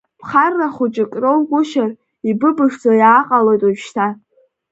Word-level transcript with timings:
Ԥхарра 0.19 0.67
хәыҷык 0.75 1.11
роугәышьар, 1.21 1.91
ибыбышӡа 2.29 2.91
иааҟалоит 3.01 3.61
уажәшьҭа. 3.63 4.07